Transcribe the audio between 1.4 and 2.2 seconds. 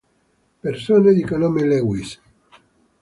Lewis